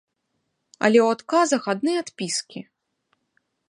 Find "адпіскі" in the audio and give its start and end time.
2.05-2.59